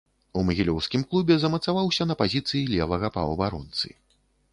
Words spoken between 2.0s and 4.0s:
на пазіцыі левага паўабаронцы.